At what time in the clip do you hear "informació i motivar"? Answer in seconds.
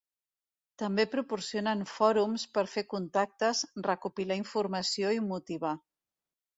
4.45-5.81